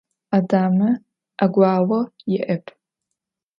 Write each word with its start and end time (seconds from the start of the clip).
Adame 0.37 0.87
'eguao 1.43 1.99
yi'ep. 2.31 2.65